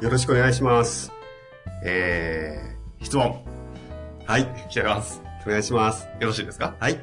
[0.00, 1.12] よろしくお願いします。
[1.82, 3.42] えー、質問
[4.26, 4.46] はい。
[4.68, 5.22] 来てます。
[5.46, 6.06] お願いします。
[6.20, 6.74] よろしいですか？
[6.78, 6.98] はい。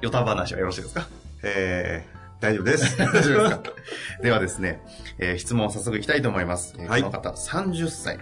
[0.00, 1.08] 予た話はよろしいですか？
[1.42, 2.96] えー、大丈夫です。
[2.98, 3.62] 大丈夫ですか？
[4.22, 4.80] ではですね、
[5.18, 6.74] えー質問を早速いきたいと思います。
[6.78, 8.18] えーはいこの方、30歳、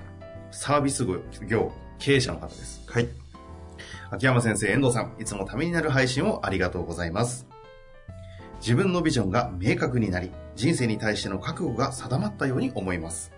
[0.50, 1.04] サービス
[1.46, 2.82] 業経営者の方です。
[2.88, 3.08] はい。
[4.10, 7.46] 秋山先生、遠藤さん、いつもためになる配信をありがとうございます。
[8.60, 13.32] 自分のビジョンが明確になり、人生に対しての覚悟が定まったように思います。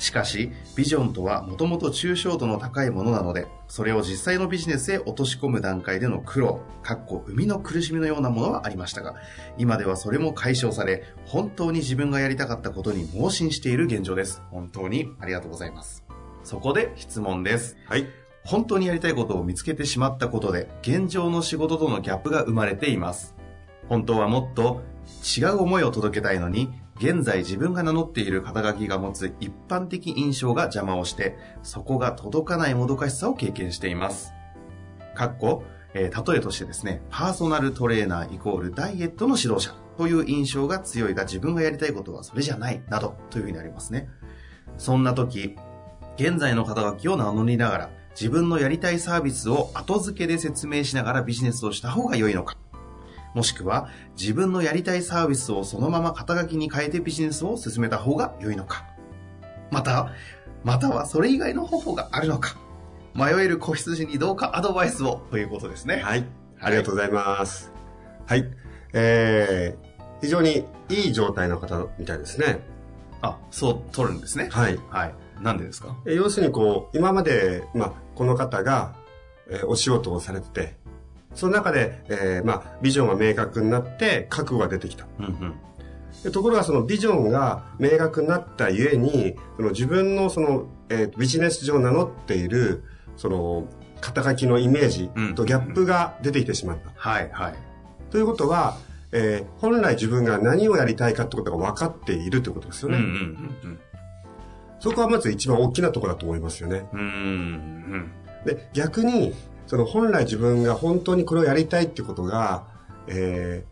[0.00, 9.16] しかし、ビジョンとはもともと抽象度の高いものなので、それを実際のビジネスへ落とし込む段階での苦労、かっこ生みの苦しみのようなものはありましたが、
[9.58, 14.42] 今ではそれも解消され、本当に自分がやりたかったことに盲信している現状です。
[14.50, 16.02] 本当にありがとうございます。
[16.44, 17.76] そこで質問です。
[17.84, 18.06] はい。
[18.42, 23.34] 本当にやりたいことを見つけてしまったことで、現状の仕事とのギャップが生まれています。
[23.86, 24.80] 本当はもっと
[25.38, 34.34] 違う思いを届けたいのに、現在自分が名乗っている肩書きが持つ一般的印象が邪魔をして、そこが届かないもどかしさを経験しています。
[35.14, 44.10] かっこ、えー例えとしてですね、パーソナルトレーナーイコールダイエットの指導者という印象が強いが自分がやりたいことはそれじゃない、などというふうになりますね。
[44.76, 45.56] そんな時、
[46.16, 52.59] 現在の肩書きを名乗りながら、自分のやりたいサービスを後付けで説明しながらビジネスをした方が良いのか。
[53.34, 53.88] もしくは、
[54.20, 58.86] 自分のやりたいサービスをそのまま肩書きに変えてビジネスを進めた方が良いのか。
[59.70, 60.10] また、
[60.64, 62.56] またはそれ以外の方法があるのか。
[63.14, 66.00] 迷える子羊にどうかアドバイスをということですね。
[66.02, 66.24] はい。
[66.60, 67.72] ありがとうございます。
[68.26, 68.46] はい。
[68.92, 72.60] えー、非常にいい状態の方みたいですね。
[73.22, 74.48] あ、そう取るんですね。
[74.50, 74.78] はい。
[74.90, 75.14] はい。
[75.40, 75.96] なんでですか？
[76.06, 78.94] え要するにこう、今まで、まあ、この方が、
[79.48, 80.76] えーお仕事をされてて、
[81.34, 85.06] その中で、えーまあ、ビジョンが明確になって、覚悟が出てきた。
[85.18, 85.54] うんうん。
[86.24, 92.82] でところがそのビジョンが明確になったゆえに、その自分のその、えービジネス上名乗っている、
[93.16, 93.66] その、
[94.00, 96.90] 肩書きのイメージとギャップが出てきてしまった。
[96.96, 97.54] はいはい。
[98.10, 98.76] ということは、
[99.12, 102.98] えー本来自分が何をやりたいかってことが分かっているということですよね。
[102.98, 103.12] うんうんう
[103.68, 103.78] ん
[104.82, 106.88] そこはまず一番大きなところだと思いますよね。
[106.94, 107.00] うん。
[107.00, 107.08] うんう
[107.98, 108.10] ん。
[108.46, 109.34] で、逆に、
[109.70, 112.64] その本来自分が本当にこれをやりたいってことが、
[113.06, 113.64] え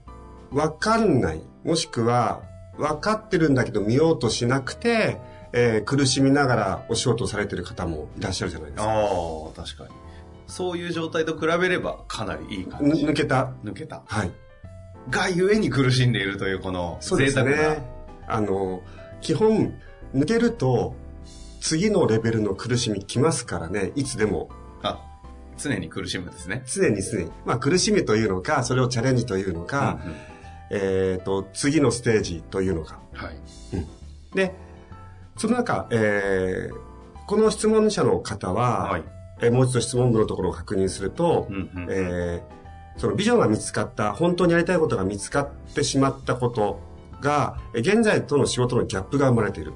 [0.53, 1.43] ー、わかんない。
[1.65, 2.41] もしくは、
[2.77, 5.17] 分かってるんだけど見ようとしなくて、
[5.53, 8.89] えー苦しみながらお仕事をされてる方もいらっしゃるじゃないですか。
[8.89, 9.03] ああ、
[9.57, 9.91] 確かに。
[10.47, 13.05] そういう状態と比べればかなりいい感ぬじ。
[13.05, 13.53] 抜けた。
[13.65, 14.03] 抜けた。
[14.07, 14.31] はい。
[15.11, 17.75] がゆえに苦しんでいるというこのそうです贅沢な。
[17.75, 17.91] ね。
[18.29, 18.83] あの、
[19.21, 19.75] 基本、
[20.15, 20.95] 抜けると、
[21.61, 24.49] 次のレベルの苦しみ来ますからね、いつでも。
[25.59, 26.63] あ、常に苦しむんですね。
[26.67, 27.31] 常に常に。
[27.45, 30.17] まあ苦しみというのか、それをチャレンジというのか、うんうん
[30.71, 33.01] えっ、と、次のステージというのか。
[33.15, 33.37] はい。
[34.35, 34.55] で、
[35.37, 36.89] その中、えー
[37.27, 39.05] この質問者の方は、はい。
[39.43, 42.59] えーもう一度質問文のところを確認すると、うんうんえー
[42.97, 46.81] そのビジョンが見つかった、本当にやりたいことが見つかってしまったこと
[47.21, 49.73] が、えー現在との仕事のギャップが生まれている。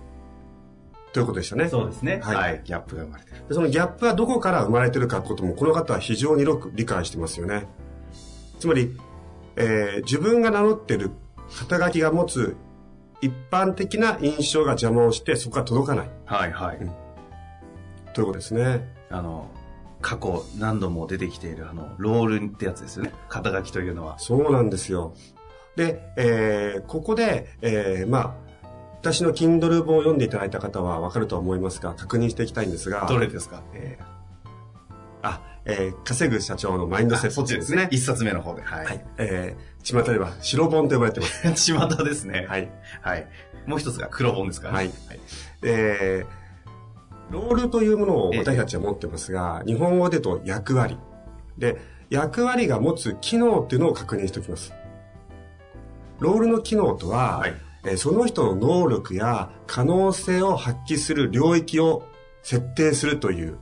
[1.13, 1.69] ということでしたね。
[1.69, 2.21] そうですね。
[2.23, 2.63] はいはい。
[2.65, 3.37] ギャップが生まれてる。
[3.49, 7.67] でそのギャップはどこから生まれてるかってことも、この方は非常によく理解してますよね。
[8.59, 8.97] つまり、
[9.57, 11.11] えー自分が名乗ってる
[11.69, 12.57] 肩書きが持つ
[13.21, 16.11] 一般的な印象が邪魔をして、そこが届かない。
[16.25, 16.79] はいはい。
[18.15, 18.89] ということですね。
[19.11, 19.51] あの、
[20.01, 23.13] 過去何度も出てきているあの、ロールってやつですよね。
[23.29, 24.19] 肩書きというのは。
[24.19, 25.15] そうなんですよ。
[25.77, 28.35] で、えーここで、えーまあ、
[29.03, 33.63] 私の Kindle 本を読んでいただいた方はわかるとは思いますが、確認していきたいんですが、どれですか？
[33.75, 34.05] えー
[35.25, 37.89] あ、えー稼ぐ社長のマインドセット、っちですね。
[37.91, 38.63] 一冊目の方で。
[38.63, 38.87] はい。
[38.87, 39.05] はい。
[39.19, 41.43] えー、巷では白本と呼ばれてます。
[41.73, 42.47] 巷ですね。
[42.49, 42.71] はい。
[43.01, 43.27] はい。
[43.67, 44.79] もう一つが黒本ですからね。
[44.79, 44.91] はい
[45.63, 46.43] えー
[47.31, 50.99] ロールというものを私たちは持ってますが、日本語でと役割。
[51.57, 51.79] で、
[52.11, 54.75] 役割が持つ機能っていうのを確認しておきます。
[56.19, 57.55] ロールの機能とは、はい。
[57.85, 62.05] えーその人の能力や可能性を発揮する領域を
[62.43, 63.59] 設定するという。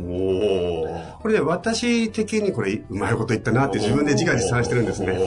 [0.00, 1.18] おお。
[1.20, 5.18] これね、私的にこれ、うまいこと言ったなって自分で自画自賛してるんですね。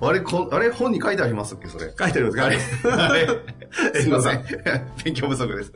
[0.00, 1.92] あれ、こあれ本に書いてありますっけ、それ。
[1.98, 2.58] 書いてある んですかあれ、
[3.26, 4.44] あれ、すいません。
[5.04, 5.72] 勉強不足です。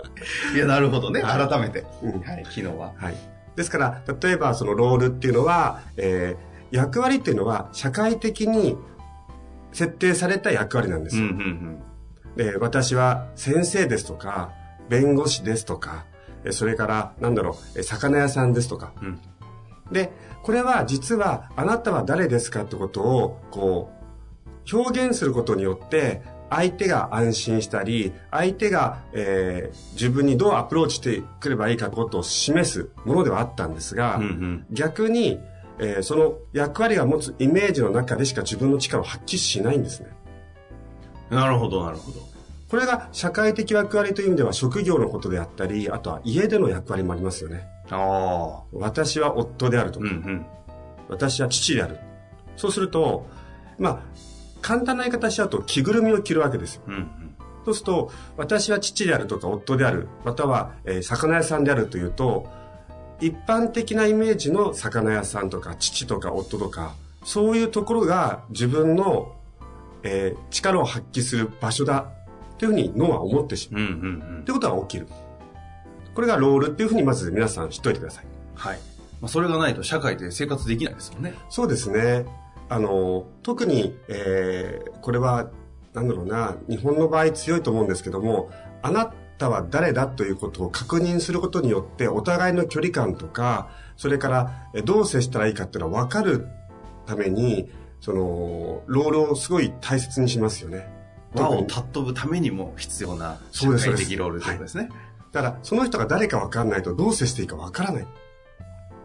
[0.55, 1.23] いや、なるほどね。
[1.23, 1.85] はい改めて。
[2.03, 2.93] うんはい、昨日は。
[2.97, 3.15] はい。
[3.57, 8.79] ですから、例えばそのロールっていうのは、えー役割っていうのは社会的に
[9.73, 11.25] 設定された役割なんですよ。
[11.27, 11.83] ん、
[12.37, 14.53] で私は先生ですとか、
[14.89, 16.07] 弁護士ですとか、
[16.45, 18.93] えそれから、なんだろう、え魚屋さんですとか。
[19.01, 19.21] うん。
[19.91, 23.91] で、これは実はあなたは誰ですかってことを、こ
[24.71, 34.67] う、表現することによって、相手が安心したり、相手が、えー自分にどうアプローチしてくればいいかってことを示すものではあったんですが、うん、うん。
[34.71, 35.39] 逆に、
[35.79, 40.09] えーその役割が持つイメージの中でしか自分の力を発揮しないんですね。
[41.31, 42.21] なるほど、なるほど。
[42.69, 47.69] これが社会的役割という意味では職業のことであったり、あとは家での役割もありますよね。
[47.91, 48.63] ああ。
[48.73, 50.47] 私は夫であるとうん、か、うん。
[51.09, 51.99] 私は父である。
[52.57, 53.27] そうすると、
[53.79, 53.99] まあ、
[54.63, 56.83] 簡単な言い方しちゃうと着ぐるみを着るわけですよ。
[56.87, 57.09] うん、うん。
[57.65, 62.47] そうすると、私は父であるとか夫である、または、えー魚屋さんであるというと、
[63.23, 69.37] 一般的なイメージの魚屋さんとか父とか夫とか、そういうところが自分の、
[70.03, 72.11] えー力を発揮する場所だ
[72.59, 73.83] というふうに脳は思ってしまう。
[73.83, 75.07] うん、うん、うんということが起きる。
[76.15, 78.27] これがロールっていうふうにまず皆さん知っておいてください。
[78.55, 78.79] はい。
[79.21, 81.35] まあ、それがないと社会で生活できないですもんね。
[81.49, 82.27] そうですね。
[82.69, 85.49] あの、特に、えーこれは、
[85.95, 88.51] なんだろうな、日本の場合強いと思うんですけども、
[88.83, 89.15] あなた
[89.49, 96.47] は誰だということを確認することによって、お互いの距離感とか、それから、えどう接したらいいかっていうのは分かる
[97.07, 100.89] ために、その、ロールをすごい大切にしますよね。
[101.35, 104.89] 輪を尊ぶためにも必要な社会的ロールということですね。
[105.33, 108.07] だから、その人が誰か分かんないとどう接していいか分からない。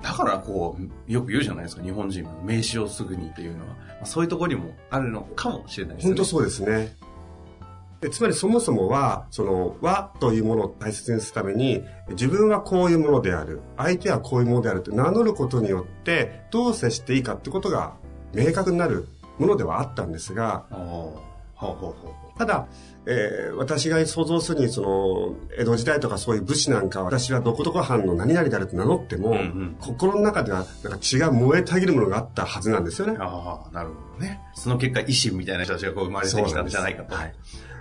[0.02, 3.66] だからこう、よく言うじゃないですか、日本人は名刺をすぐにっていうのは。
[3.68, 3.74] ま
[4.04, 6.10] あ、そういうところにもあるのかもしれないですね。
[6.12, 6.96] 本当そうですね。
[8.02, 17.96] でつまりそもそもは、その和というものを大切にするために、自分はこういうものである、相手はこういうものであると名乗ることによって、どう接していいかってことが
[18.34, 19.08] 明確になる
[19.40, 20.66] ものではあったんですが、
[22.38, 22.68] ただ、
[23.08, 33.18] えー私が想像するに、その、江戸時代とかそういう武士なんかは、私はどこどこ藩の何々であるって名乗っても、うんうん心の中では、なんか血が燃えたぎるものがあったはずなんですよね。
[33.20, 34.42] ああ、なるほどね。
[34.54, 37.16] その結果、維新みたいな人たちがこう生まれてきたんじゃないかと。
[37.16, 37.34] はい。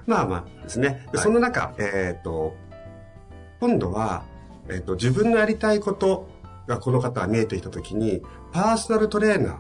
[0.07, 1.07] まあまあですね。
[1.13, 2.55] ではいその中、えっ、と、
[3.61, 4.25] 今度は、
[4.69, 6.29] えっ、と、自分のやりたいこと
[6.67, 8.23] がこの方は見えてきたときに、
[8.53, 9.57] パーソナルトレーナー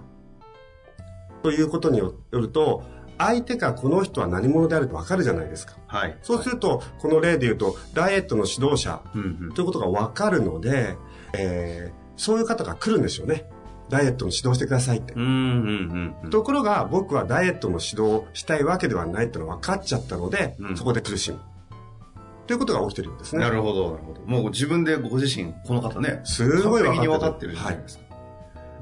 [1.42, 2.82] ということによると、
[3.18, 5.74] 相手がこの人は何者であるとわかるじゃないですか。
[5.86, 6.16] はい。
[6.22, 9.52] そうすると、この例で言うと、ダイエットの指導者うんうん。
[9.54, 10.96] ということがわかるので、
[11.32, 13.44] えーそういう方が来るんでしょうね。
[13.88, 15.12] ダイエットの指導してくださいって。
[15.12, 16.30] うんうんうんうん。
[16.30, 21.38] ところが僕はダイエットの指導をしたいわけではないってのは分かっちゃったので、うんそこで苦しむ。
[22.46, 23.42] ということが起きてるんですね。
[23.42, 24.20] なるほど、なるほど。
[24.22, 28.04] もう自分でご自身、この方ね、すごい分分かかっててるじゃないですか。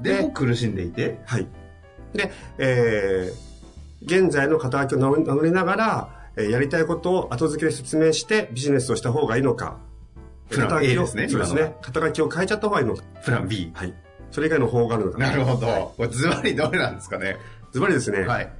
[0.01, 1.47] ででも苦しんでいて、はい。
[2.13, 3.54] で、えー、
[4.05, 9.77] 現在の肩書きを名乗りながら、えーやりたいことを後付けで説明してビジネスをした方がいいのか。
[10.49, 11.75] プラン肩書き A をですねそうですね。
[11.81, 13.03] 肩書きを変えちゃった方がいいのか。
[13.23, 13.71] プラン B。
[13.73, 13.93] はい。
[14.31, 15.17] それ以外の方があるのか。
[15.17, 15.93] なるほど。
[15.95, 17.37] これズバリどれなんですかね？
[17.71, 18.51] ズバリですね、はい。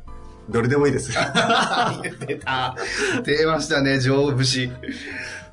[0.50, 1.12] どれでもいいです。
[2.28, 2.76] 出た。
[3.24, 4.70] 出ましたね、上節。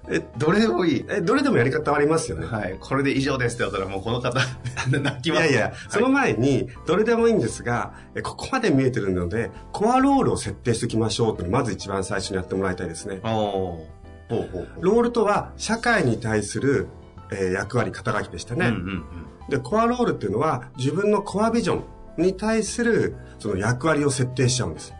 [0.08, 1.04] え、どれでもいい。
[1.08, 2.46] え、どれでもやり方はありますよね。
[2.46, 2.76] はい。
[2.80, 4.40] これで以上ですって言ったらもうこの方、
[4.90, 5.42] 泣きます。
[5.42, 13.20] いやいや、その前に、どれでもいいんですが、えここまで見えてるので、コアロールを設定しておきましょうというのをまず一番最初にやってもらいたいですね。
[13.22, 13.84] おーほう
[14.30, 14.68] ほうほう。
[14.80, 16.88] ロールとは、社会に対する、
[17.30, 18.68] えー役割、肩書きでしたね。
[18.68, 19.04] うんうんうん。
[19.48, 21.84] で、コアロールっていうのは、自分のコアビジョン
[22.22, 24.92] に対する、その役割を設定しちゃうんです。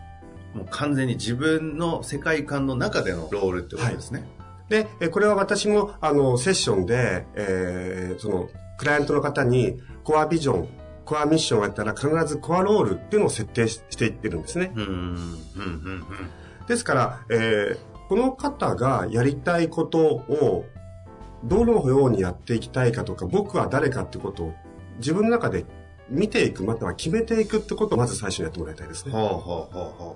[0.53, 4.23] もう完全に自分の世界観の中でのロールってことですね。
[4.73, 10.67] で、えこれは私も、あの、セッションで、えーその、クライアントの方に、コアビジョン、
[11.05, 14.71] コアミッションをやったら必ずコアロールっていうのを設定ししていってるんですね。
[16.67, 20.65] ですから、えーこの方がやりたいことを
[21.45, 24.53] どのようにやっていきたいかとか、僕は誰かってことを
[24.97, 25.65] 自分の中で
[26.09, 29.13] 見ていく、または決めていくってことをまず最初にやってもらいたいですうん。
[29.13, 29.17] ね。
[29.19, 30.15] ほうほうほうほ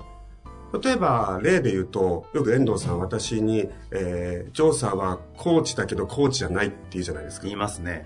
[0.83, 7.39] 例えば、例で言うと、よく遠藤さん私に、えー、ジョーさんはコーチだけどコーチじゃないって言うじゃないですう。
[7.39, 7.53] か言。
[7.53, 8.05] いますね。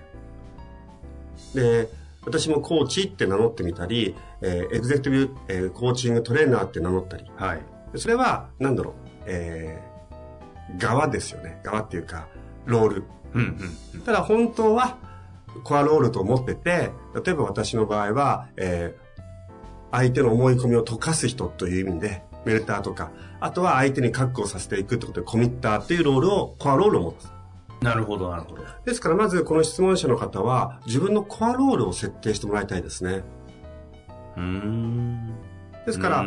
[1.54, 1.88] で、
[2.24, 7.62] 私もコーチって名乗ってみたり、えーエグゼクティブ、えーコーチングトレーナーって名乗ったり、はい。
[7.96, 8.94] それは、なんだろう。
[9.26, 11.60] えー、側ですよね。
[11.64, 12.28] 側っていうか、
[12.66, 13.04] ロール。
[13.34, 13.58] うん
[13.94, 14.98] うんただ本当は、
[15.64, 16.90] コアロールと思ってて、
[17.24, 19.02] 例えば私の場合は、えー
[19.94, 27.28] 相手の思い込みを溶かす人という意味で、メルターとか、あとは相手に確保させていくってことで、コミッターっていうロールを、コアロールを持つ。
[27.82, 28.62] なるほど、なるほど。
[28.84, 33.24] ですからまずこの質問者の方は、自分のコアロールを設定してもらいたいですね。
[34.36, 35.34] うーん。
[35.84, 36.24] ですから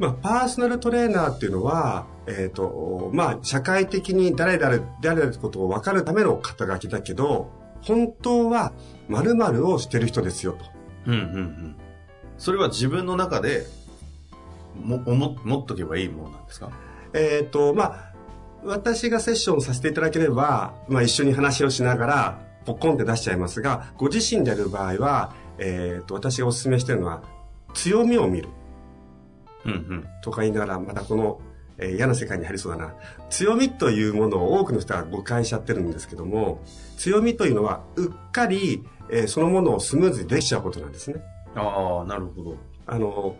[0.00, 7.52] まあ、パーソナルトレーナーっていうのは、えっ、と、まあ、社会的に誰々、誰々ってことを分かるための肩書きだけど、
[7.82, 8.72] 本当は
[9.08, 10.64] 〇〇をしてる人ですよと。
[11.06, 11.76] うんうんうん。
[12.36, 13.64] それは自分の中で、
[14.74, 16.70] も、思、持っとけばいいものなんですか？
[17.12, 18.12] えっ、と、まあ、
[18.64, 27.22] 私がセッションさせていただければ、まあ、一緒に話をしながら、ポッコンって出しちゃいますが、ご自身でやる場合は、えっ、と、私がお勧めしてるのは、
[27.74, 28.48] 強みを見る
[29.64, 30.06] うんうん。
[30.22, 31.40] とか言いながら、またこの、
[31.78, 32.94] えー嫌な世界に入りそうだな。
[33.30, 36.62] 強みというものを多くの人が誤解しちゃってるんですけども、
[36.98, 41.22] 強みというのは、うっかり、えーそのものをスムーズにできちゃうことなんですね。
[41.54, 42.56] ああ、なるほど。
[42.86, 43.34] あの、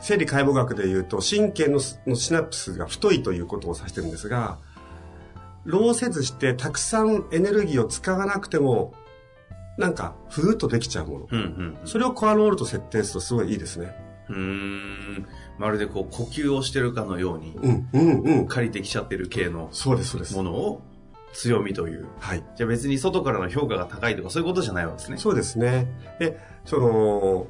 [0.00, 4.58] 生理解剖学で言うと、神経のシナプスが太いということを指してるんですが、
[5.64, 8.92] 労せずしてたくさんエネルギーを使わなくても、
[9.78, 11.28] なんか、ふーっとできちゃうもの。
[11.30, 13.94] うんうんそれをコアロールと設定するとすごいいいですね。
[14.28, 15.26] うん。
[15.58, 18.46] まるでこう、呼吸をしてるかのように、うん、うん、うん。
[18.46, 20.42] 借りてきちゃってる系のそうです、そうですも。
[20.42, 20.82] のを
[21.32, 22.06] 強みという。
[22.20, 22.44] はい。
[22.56, 25.18] じゃあ別に外からの評価が高いとかそういうことじゃないわけですね。
[25.18, 25.86] そうですね。
[26.18, 27.46] で、その、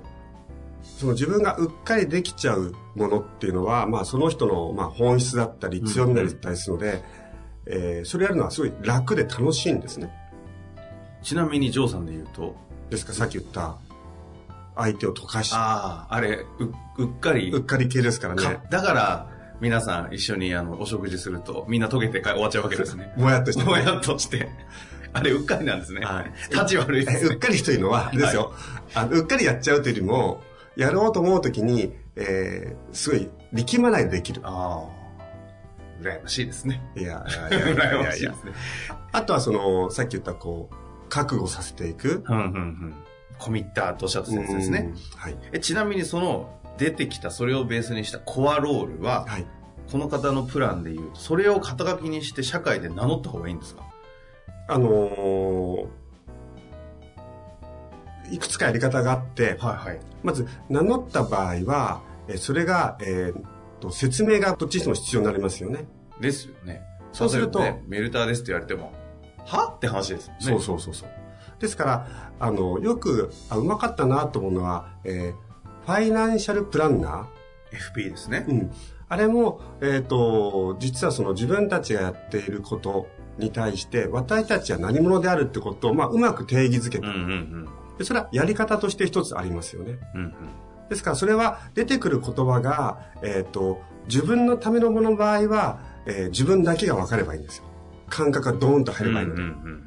[0.84, 7.02] その自分がうっかりできちゃうものっていうのは、まあその人のまあ本質だったり強みだったりするので、
[7.66, 10.12] えーそれやるのはすごい楽で楽しいんですね。
[11.22, 12.54] ちなみにジョーさんで言うと、
[12.90, 13.12] ですか？
[13.12, 13.78] らさっき言った
[14.76, 16.44] 相手を溶かし、ああ、あれ、
[16.98, 18.60] ううっかり、うっかり系ですからかね。
[18.70, 23.12] だから、皆さん一緒にあのお食事すると、みんな溶けて終わっちゃうわけですね。
[23.16, 24.48] もやっとして、もやっとして。
[25.12, 26.04] あれ、うっかりなんですね。
[26.04, 27.30] はい立ち悪いですね。
[27.30, 28.52] えうっかりというのは、ですよ、
[28.94, 30.42] あのうっかりやっちゃうというよりも、
[30.76, 34.40] やろうと思うときに、えーすごい力まないでできる。
[34.44, 35.04] ああ。
[36.02, 36.82] 羨ましいですね。
[36.96, 38.52] いや、いや 羨ましいですね。
[39.12, 40.74] あとはその、さっき言ったこう、
[41.08, 42.24] 覚悟させていく。
[42.28, 42.94] うんうんうん。
[43.38, 44.92] コミッターとおっしゃったやつですね。
[44.92, 45.18] うん。
[45.18, 45.36] はい。
[45.52, 49.46] えちなみにその出てきたそれをベースにしたコアロールは、はい。
[49.90, 53.82] この方のプランでいうとそれを肩書きにして社会で名乗った方がいいんですか？
[54.68, 55.86] あのー
[58.30, 63.44] いくつかやり方があって、はいはいまず名乗った場合は、えそれが、えー
[63.80, 65.86] と説明がどっちにしても必要になりますよね。
[66.20, 68.92] ですよねそうするとね、メルターですって言われても
[69.44, 69.74] は？
[69.76, 71.10] って話ですよねそうそうそうそう。
[71.60, 75.44] ですから、あの、よく、あ、うまかったなと思うのは、えー
[75.84, 77.28] ファイナンシャルプランナ
[77.94, 78.50] FP ですねー。
[78.50, 78.72] うん。
[79.08, 83.06] あれも、えっ、と、実はその自分たちがやっていること
[83.38, 89.98] に対して、私たちは何者であるってことを、まあ、うまく定義づけて、うんうんうんでそれはやり方として一つありますよね。
[90.14, 90.34] うんうん
[90.88, 97.64] ですから、それは出てくる言葉が、えっ、と、自分のためのものの場合は、えー自分だけが分かればいいんですよ。
[98.10, 99.42] 感覚がドーンと入ればいいので。
[99.42, 99.86] うんうん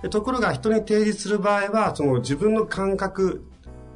[0.00, 3.44] でところが人に提示する場合は、その自分の感覚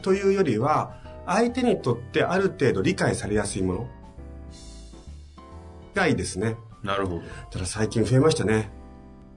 [0.02, 3.88] というよりは、相手にとってある程度理解されやすいもの
[5.94, 6.56] がいいですね。
[6.82, 8.70] うんなるほどただ最近増えましたね。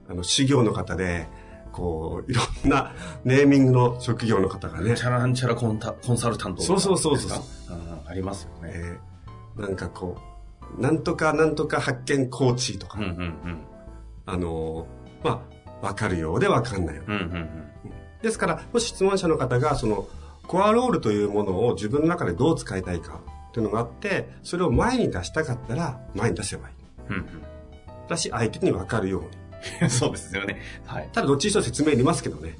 [0.08, 1.28] あの、修行の方で、
[1.76, 2.92] こう、いろんな
[3.24, 4.96] ネーミングの職業の方がね。
[4.96, 8.72] チ、ャランチャラコンタコンサルタントそうそうそうそうですかうんありますよね。
[8.74, 10.18] えーなんかこ
[10.78, 13.58] う、なんとかなんとか発見コーチとか、うんうんうん。
[14.26, 15.42] あのーま
[15.82, 17.02] あ、わかるようでわかんないよ。
[17.06, 17.50] ううんうんうん。
[18.22, 20.06] ですから、もし質問者の方が、その、
[20.46, 26.74] コアロールというものを自分の中でどう使いたいかっていうのがあって、それを前に出したかったら、前に出せばいい。
[27.10, 27.26] うん
[28.08, 29.28] だし、相手に分かるように。
[29.82, 32.58] う んそうですよねはいただ、どっちにしろ説明いりますけどね。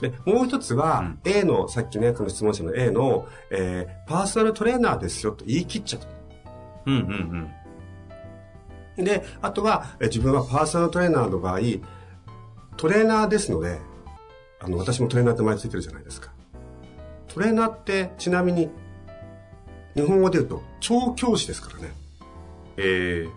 [0.00, 6.06] で、もう一つは、うん A の、さっきね、この質問者の A の、えーパーソナルトレーナーですよと言い切っちゃった。
[6.86, 7.50] うんうん
[8.96, 11.60] うんで、あとは、え自分はパーソナルトレーナーの場合、
[12.78, 13.78] トレーナーですので、
[14.58, 16.32] あの、私もトレーナーって前ついてるじゃないですか。
[17.28, 18.70] トレーナーって、ちなみに、
[19.94, 21.92] 日本語で言うと、調教師ですからね。
[22.78, 23.30] えー、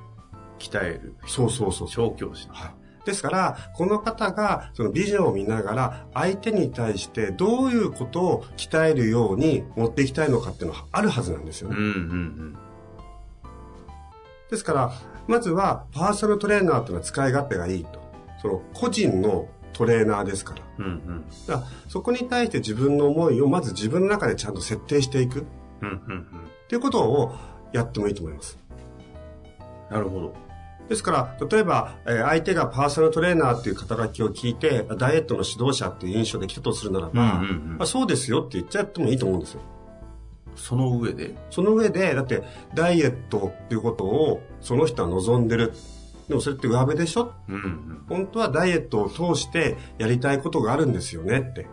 [0.60, 1.88] 鍛えるそうそうそう。
[1.90, 3.06] 調教師はい。
[3.06, 11.78] ですから、この方が、そのビジョンを見ながら、相手に対してどういうことを鍛えるように持っていきたいのかっていうのはあるはずなんですよね。
[11.78, 12.58] うんうんうん
[14.50, 14.92] ですから、
[15.28, 18.00] まずは、パーソナルトレーナーっていうのは使い勝手がいいと。
[18.42, 20.62] その、個人のトレーナーですから。
[20.80, 25.44] うんうんだからそこに対して自分の思いをまず自分の中でちゃんと設定していくっ
[25.82, 26.26] うんうん
[26.68, 27.36] ていうことを
[27.74, 28.58] やってもいいと思います。
[29.92, 30.34] なるほど。
[30.90, 39.62] ですから、例えば、えー相手がパーソナルトレーナーっていう肩書きを聞いて、ダイエットの指導者っていう印象で来たとするならば、うんうんうんまあ、そうですよって言っちゃってもいいと思うんですよ。
[40.56, 42.44] その上で、その上で、だって、
[42.74, 45.72] ダイエットっていうことを、その人は望んでる。
[46.28, 47.34] でもそれって上辺でしょ？
[47.48, 48.06] うんうん。
[48.08, 51.66] 本当はダイエットを通してやりたいことがあるんですよねって。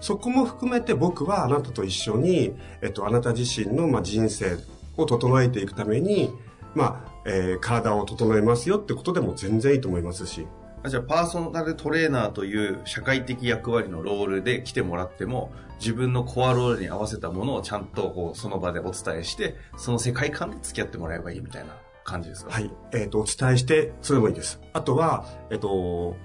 [0.00, 4.58] そこも含めて僕はあなたと一緒に、えっと、あなた自身の、まあ、人生
[4.96, 6.32] を整えていくために、
[6.74, 10.46] まあ、えー体を整えますよってことでも全然いいと思いますし。
[10.84, 22.50] あじゃあ、パーソナルトレーナーという社会的役割のロールで来てもらっても、自分のコアロールに合わせたものをちゃんとこうその場でお伝えして、その世界観で付き合ってもらえばいいみたいな感じですか？
[22.50, 22.70] はい。
[22.92, 24.60] えっ、と、お伝えして、それもいいです。
[24.72, 26.16] あとは、えっ、と、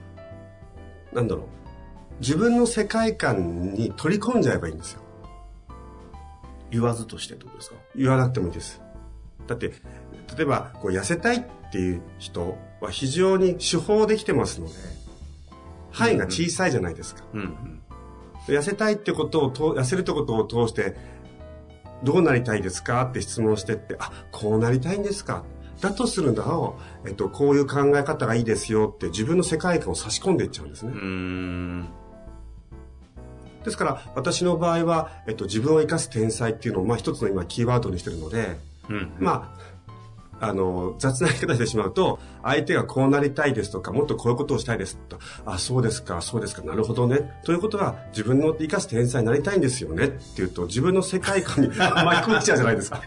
[1.13, 1.45] なんだろう。
[2.19, 5.01] 自分の世界観に取り込んじゃえばいいんですよ。
[6.71, 7.75] 言わずとしてってことですか？
[7.95, 8.81] 言わなくてもいいです。
[9.45, 9.71] だって、
[10.35, 14.73] 例えば、こう、痩せたいっていう人は非常に手法できてますので、
[15.91, 17.23] 範囲が小さいじゃないですか。
[17.33, 17.81] うんうん。
[18.47, 20.95] 痩せたいってことをと、痩せるってことを通して、
[22.03, 25.43] どうなりたいですかって質問してって、あ、こうなりたいんですか
[25.81, 26.73] だとするなら、
[27.05, 30.93] えっと、こういう考え方がいいですよって自分の世界観を差し込んでいっちゃうんですね。
[33.63, 38.57] ですから、私の場合は、えっと、自分を生かす天才っていうのを、まあ、一つの今、キーワードにしてるので、
[38.89, 39.11] うん。
[39.19, 39.59] まあ、
[40.39, 47.31] あの、雑な言い方してしまうと、相手がこうなりたいですとか、もっとこういうことをしたいですと、あ、そうですか、そうですか、なるほどね。
[47.43, 53.01] ということは、自分の生かす天才になりたいんですよねって言うと、自分の世界観に 巻き込んちゃうじゃないですか。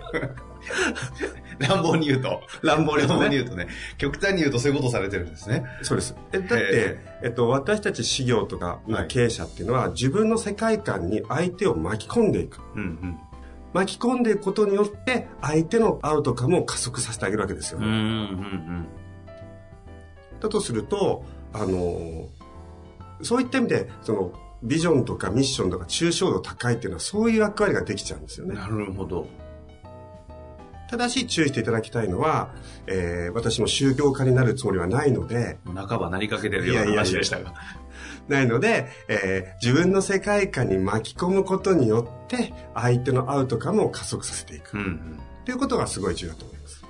[1.59, 2.41] 乱暴に言うと。
[2.63, 3.69] 乱暴に言うとね。
[3.99, 5.65] 極端に言うとそういうことされてるんですね。
[5.83, 6.15] そうです。
[6.33, 12.59] えだってへ、えっと、私たち事業とかはい経営者っていうのは、自分の世界観に相手を巻き込んでいく。
[12.75, 13.19] うんうん。
[13.73, 17.87] 巻き込んでいくことによって、相手のアウトカムを加速させてあげるわけですよね。
[17.87, 18.87] うんうんうん。
[20.41, 22.29] だとすると、あの、
[23.23, 28.55] そういった意味で、その、ビジョンとかミッションとか抽象度高いっていうのはそういう役割ができちゃうんですよね。
[28.55, 29.27] なるほど。
[30.91, 32.51] ただし注意していただきたいのは、
[32.89, 37.55] えー私も宗教家になるつもりはないので、半ばなりかけてるような話でしたが。
[38.29, 44.75] ないので、えー自分の世界観に巻き込むことによって、相手のアウトカムを加速させていく。
[44.77, 45.21] うんうん。
[45.45, 46.85] ということがすごい重要だと思います。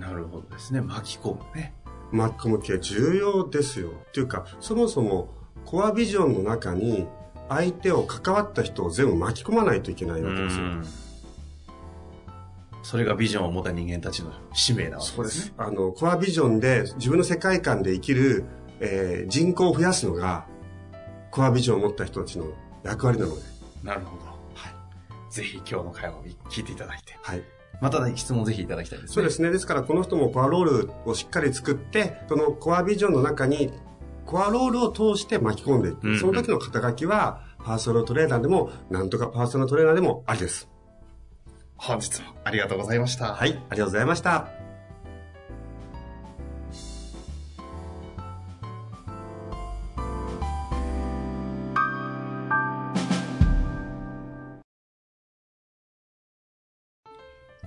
[0.00, 0.80] なるほどですね。
[0.80, 1.74] 巻き込むね。
[2.10, 3.90] 巻き込む系重要ですよ。
[4.08, 5.32] っていうか、そもそも
[5.64, 7.06] コアビジョンの中に
[7.48, 10.64] 相手を関わった人を全部巻き込まないといけないわけですよ。
[12.84, 15.34] それがビジョンを持った人間たちの使命なわけそうでね。
[15.34, 15.54] ですす。
[15.56, 18.44] あの、コアビジョンで自分の世界観で生きる、
[18.80, 20.46] えー人口を増やすのが、
[21.30, 22.46] コアビジョンを持った人たちの
[22.84, 23.42] 役割なので。
[23.82, 24.26] なるほど。
[24.54, 25.32] はい。
[25.32, 27.16] ぜひ今日の会話を聞いていただいて。
[27.22, 27.42] はい。
[27.80, 29.14] またね、質問ぜひいただきたいですね。
[29.14, 29.50] そうですね。
[29.50, 33.72] ですから、この人もコアロールをしっかり作って、そのコアビジョンの中に、
[34.26, 36.04] コアロールを通して巻き込んでいく。
[36.04, 40.68] うんうんその時の肩書きは、パーソナルトレーナーでも、なんとかパーソナルトレーナーでもありです。
[41.76, 43.34] 本日もありがとうございました。
[43.34, 43.50] はい。
[43.50, 44.48] ありがとうございました。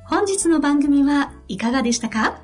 [0.09, 2.41] 本日の番組はいかがでしたか？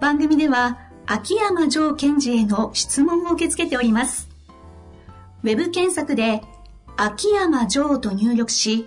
[0.00, 4.28] 番組では秋山城賢治への質問を受け付けております。
[5.42, 6.42] ウェブ検索で
[6.96, 8.86] 秋山城と入力し、